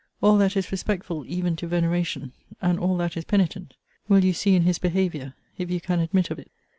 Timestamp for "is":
0.57-0.71, 3.15-3.23